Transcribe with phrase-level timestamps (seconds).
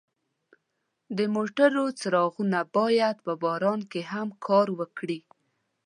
[1.17, 5.19] د موټرو څراغونه باید په باران کې هم کار وکړي.